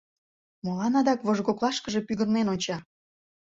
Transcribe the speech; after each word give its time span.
Молан 0.63 0.93
адак 0.99 1.19
вожгоклашкыже 1.25 1.99
пӱгырнен 2.07 2.47
онча? 2.53 2.77